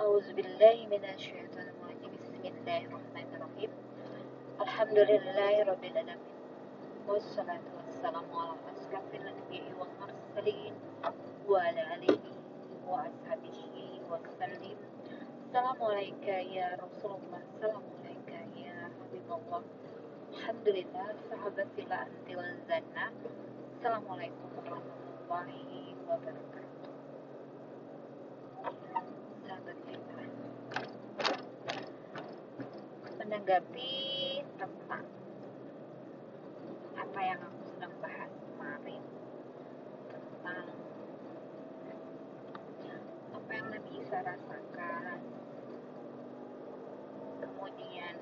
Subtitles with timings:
[0.00, 2.12] أعوذ بالله من الشيطان الرجيم.
[2.24, 3.70] بسم الله الرحمن الرحيم.
[4.64, 6.20] الحمد لله رب العالمين.
[7.08, 10.74] والصلاة والسلام على أشرف الأنبياء والمرسلين
[11.48, 12.18] وعلى آله
[12.88, 13.58] وأصحابه
[14.10, 14.78] وسلم
[15.44, 16.26] السلام عليك
[16.56, 17.40] يا رسول الله.
[17.52, 19.62] السلام عليك يا حبيب الله.
[20.32, 23.04] الحمد لله sahabat bila antil zana
[23.76, 26.69] Assalamualaikum warahmatullahi wabarakatuh sahabat
[33.40, 35.04] menanggapi tentang
[36.92, 39.02] apa yang aku sedang bahas kemarin.
[40.12, 40.66] Tentang
[43.32, 45.18] apa yang Nabi Isa rasakan.
[47.40, 48.14] Kemudian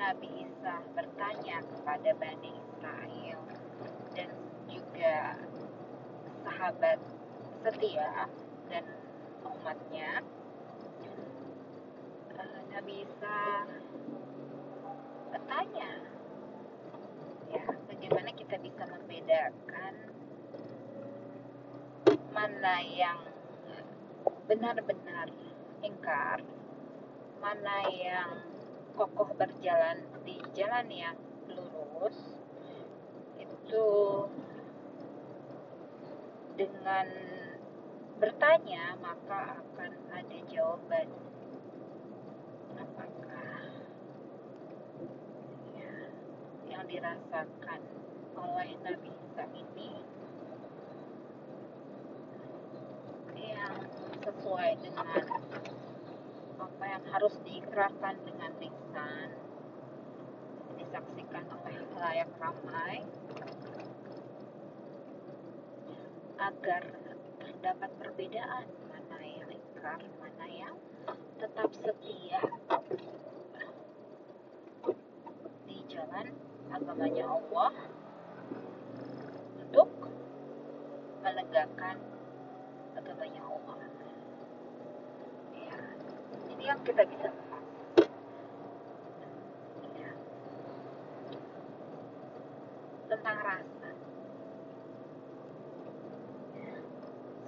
[0.00, 3.40] Nabi Isa bertanya kepada Bani Israel.
[4.16, 4.32] Dan
[4.72, 5.36] juga
[6.48, 6.96] sahabat
[7.60, 8.24] setia
[8.72, 8.88] dan
[9.44, 10.24] umatnya
[12.38, 13.38] Eh, Nabi Isa
[15.34, 15.90] bertanya.
[17.50, 19.94] Ya bagaimana kita bisa membedakan
[22.30, 23.18] mana yang
[24.46, 25.34] benar-benar
[25.82, 26.38] ingkar
[27.42, 28.46] mana yang
[28.94, 31.18] kokoh berjalan di jalan yang
[31.50, 32.38] lurus?
[33.42, 33.86] Itu
[36.54, 37.06] dengan
[38.20, 41.08] bertanya maka akan ada jawaban
[42.80, 43.60] apakah
[45.76, 45.94] ya,
[46.72, 47.80] yang dirasakan
[48.40, 49.90] oleh Nabi Isa ini
[53.36, 53.76] yang
[54.24, 55.06] sesuai dengan
[56.60, 59.28] apa yang harus diikrarkan dengan lisan.
[60.80, 63.04] Disaksikan oleh layak ramai.
[66.40, 66.82] Agar
[67.36, 68.64] terdapat perbedaan
[69.80, 70.76] ikrar mana yang
[71.40, 72.44] tetap setia.
[75.64, 76.36] Di jalan
[76.68, 77.72] agamanya Allah.
[79.56, 79.88] Untuk
[81.24, 81.96] menegakkan
[82.92, 83.80] agamanya Allah.
[85.56, 85.80] Ya
[86.52, 87.32] ini yang kita bisa
[89.96, 90.12] ya.
[93.08, 93.88] tentang rasa.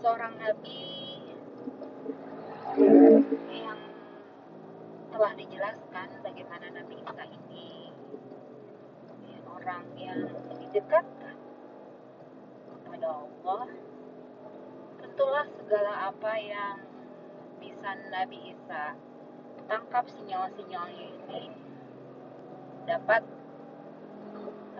[0.00, 1.01] Seorang nabi
[2.72, 3.80] yang
[5.12, 7.68] telah dijelaskan bagaimana Nabi Isa ini
[9.44, 10.24] orang yang
[10.56, 11.36] didekatkan
[12.72, 13.68] kepada Allah.
[15.04, 16.80] Tentulah segala apa yang
[17.60, 18.96] bisa Nabi Isa
[19.68, 21.52] tangkap sinyal-sinyalnya ini
[22.88, 23.20] dapat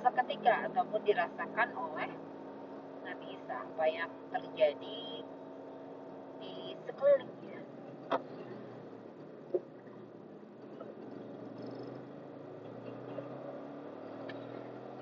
[0.00, 2.08] seketika ataupun dirasakan oleh
[3.04, 3.60] Nabi Isa.
[3.60, 5.20] Apa yang terjadi
[6.40, 7.44] di sekelilingnya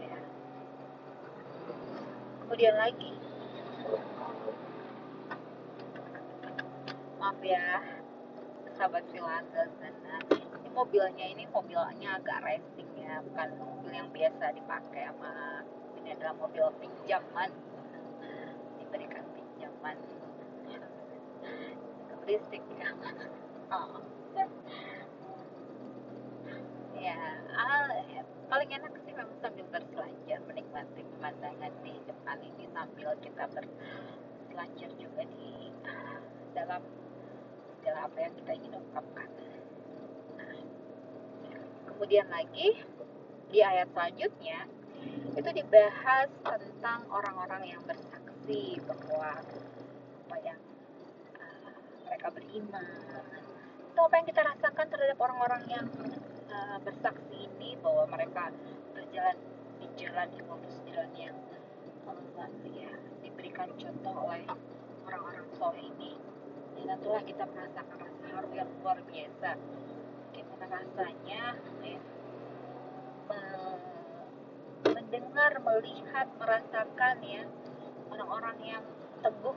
[0.03, 0.19] ya.
[2.53, 3.17] Kemudian lagi.
[7.17, 7.81] Maaf ya
[8.77, 15.09] sahabat freelancer sana ini mobilnya ini mobilnya agak racing ya bukan mobil yang biasa dipakai
[15.09, 15.65] sama
[15.97, 17.49] ini adalah mobil pinjaman.
[18.77, 19.97] Diberikan pinjaman.
[22.21, 22.93] Berisik ya.
[23.73, 23.97] Oh.
[27.01, 27.17] ya,
[27.57, 28.21] ah, ya
[28.53, 35.23] paling enak sih memang sambil berselancar menikmati pemandangan di depan ini sambil kita berselancar juga
[35.37, 36.17] di ah,
[36.57, 36.81] dalam
[37.77, 39.29] segala apa yang kita ingin ungkapkan.
[40.41, 40.57] Nah,
[41.93, 42.81] kemudian lagi
[43.53, 44.65] di ayat selanjutnya
[45.37, 49.45] itu dibahas tentang orang-orang yang bersaksi bahwa
[50.25, 50.61] apa yang
[51.37, 51.69] uh,
[52.09, 52.89] mereka beriman
[53.93, 55.87] atau apa yang kita rasakan terhadap orang-orang yang
[56.49, 58.49] uh, bersaksi ini bahwa mereka
[58.93, 61.37] berjalan yang lurus jalan yang
[62.07, 62.93] Allah ya.
[63.25, 64.45] Diberikan contoh oleh
[65.09, 66.17] orang-orang soleh ini.
[66.77, 69.51] Dan tentulah kita merasakan rasa haru yang luar biasa.
[70.33, 71.43] Gimana rasanya
[71.83, 71.99] ya,
[73.29, 73.81] me-
[74.83, 77.45] mendengar, melihat, merasakan ya
[78.13, 78.85] orang-orang yang
[79.23, 79.57] teguh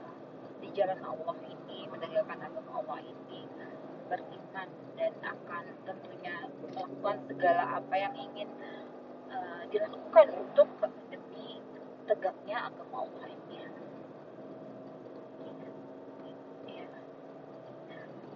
[0.62, 3.44] di jalan Allah ini, menegakkan agama Allah ini,
[4.06, 8.48] beriman dan akan tentunya melakukan segala apa yang ingin
[9.30, 10.68] uh, dilakukan untuk
[11.10, 11.62] demi
[12.06, 13.58] tegaknya agama Allah ini.
[16.66, 16.86] Ya,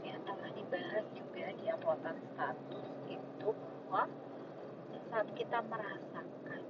[0.05, 3.51] ya telah dibahas juga di uploadan status itu
[3.91, 4.07] bahwa
[5.11, 6.63] saat kita merasakan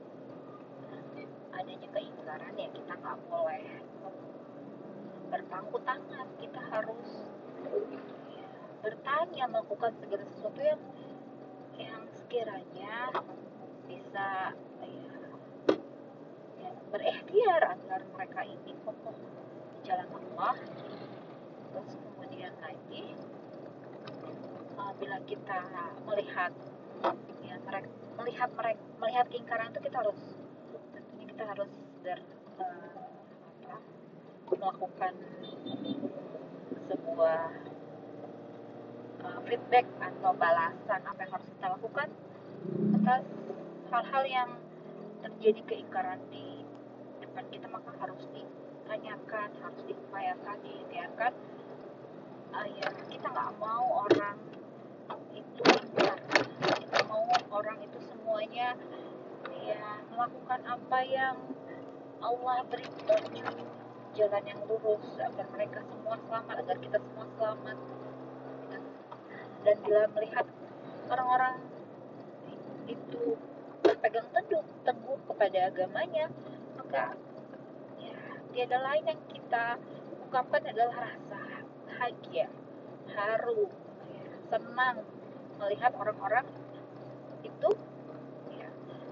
[1.52, 3.64] adanya keingkaran ya kita nggak boleh
[4.00, 4.14] ber
[5.28, 7.28] berpangku tangan kita harus
[8.32, 8.48] ya,
[8.80, 10.80] bertanya melakukan segala sesuatu yang
[11.76, 13.12] yang sekiranya
[13.90, 14.54] bisa
[14.86, 15.14] ya,
[16.62, 20.54] ya, berikhtiar agar mereka ini kokoh di jalan Allah.
[21.70, 23.04] Terus kemudian lagi
[25.00, 25.60] bila kita
[26.04, 26.52] melihat
[27.40, 27.88] ya mereka
[28.20, 30.18] melihat mereka melihat keingkaran itu kita harus
[30.92, 31.70] tentunya kita harus
[32.04, 32.20] ber,
[34.60, 35.12] melakukan
[36.90, 37.40] sebuah
[39.24, 42.08] uh, feedback atau balasan apa yang harus kita lakukan
[43.00, 43.24] atas
[43.90, 44.50] hal-hal yang
[45.18, 46.62] terjadi keingkaran di
[47.18, 51.32] depan kita maka harus ditanyakan harus diupayakan diikhtiarkan.
[52.50, 54.38] Uh, ya kita nggak mau orang
[55.34, 55.62] itu
[56.54, 58.78] kita mau orang itu semuanya
[59.50, 61.36] ya melakukan apa yang
[62.22, 63.46] Allah beri petunjuk
[64.14, 67.78] jalan yang lurus agar mereka semua selamat agar kita semua selamat.
[69.60, 70.46] Dan bila melihat
[71.10, 71.54] orang-orang
[72.88, 73.38] itu
[74.00, 76.32] berpegang teguh teguh kepada agamanya
[76.80, 77.12] maka
[78.00, 78.16] ya
[78.48, 79.76] tiada lain yang kita
[80.24, 81.40] ungkapkan adalah rasa
[81.84, 82.48] bahagia
[83.12, 83.68] haru
[84.08, 85.04] ya, senang
[85.60, 86.48] melihat orang-orang
[87.44, 87.70] itu
[88.56, 88.68] ya,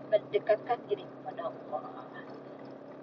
[0.08, 1.85] mendekatkan diri kepada Allah.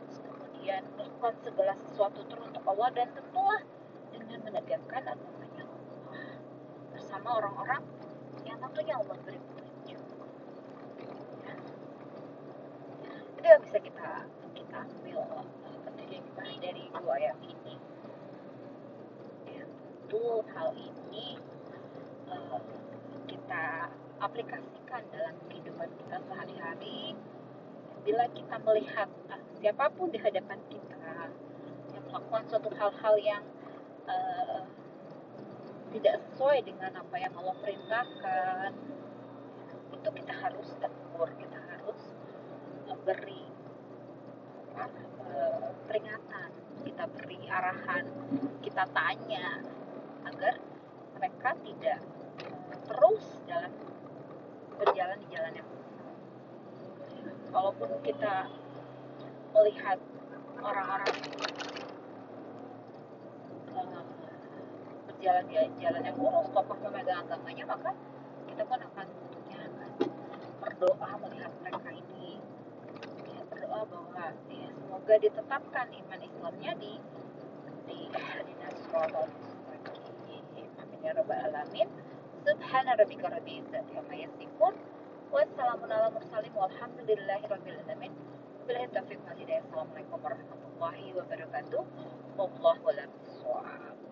[0.09, 3.61] Kemudian melakukan segala sesuatu teruntuk Allah dan tentulah
[4.09, 6.33] dengan menegakkan agamanya Allah
[6.97, 7.83] bersama orang-orang
[8.47, 10.01] yang tentunya Allah beri petunjuk
[11.45, 11.53] ya.
[13.45, 14.25] Yang bisa kita
[14.57, 15.45] kita ambil
[15.86, 16.25] petunjuk
[16.57, 17.75] dari dua ayat ini.
[19.45, 21.38] Ya, tentu hal ini
[22.25, 22.57] uh,
[23.30, 27.13] kita aplikasikan dalam kehidupan kita sehari-hari.
[28.01, 31.30] Bila kita melihat uh, siapa pun di hadapan kita
[31.94, 33.44] yang melakukan suatu hal-hal yang
[34.09, 34.65] uh,
[35.94, 38.74] tidak sesuai dengan apa yang Allah perintahkan
[39.95, 41.64] itu kita harus tegur kita
[43.06, 43.42] beri
[44.75, 46.50] uh, peringatan.
[46.86, 48.06] Kita beri arahan
[48.62, 49.62] kita tanya
[50.25, 50.57] agar
[51.18, 52.00] mereka tidak
[52.86, 53.72] terus dalam
[54.78, 55.69] berjalan di jalan yang
[57.56, 58.52] kalaupun kita
[59.56, 59.98] melihat
[60.60, 61.13] orang-orang
[63.72, 64.04] uh,
[65.07, 67.92] berjalan di jalan yang lurus, kokoh memegang agamanya, maka
[68.52, 69.90] kita pun akan tentunya akan
[70.60, 72.25] berdoa melihat mereka ini,
[73.65, 77.01] berdoa bahwa ya, semoga ditetapkan iman Islamnya di
[77.89, 78.77] di dinas
[80.77, 81.89] Amin ya rabbal alamin.
[82.45, 84.73] Subhana rabbika rabbil izzati amma yasifun.
[85.33, 88.13] Ala mursalin walhamdulillahi rabbil alamin.
[88.62, 89.65] Wabillahi taufiq wal hidayah.
[89.65, 91.81] Assalamualaikum warahmatullahi wabarakatuh.
[92.38, 94.05] Wallahu a'lam.